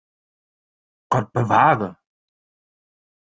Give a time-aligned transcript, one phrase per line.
[1.11, 1.91] Gott bewahre!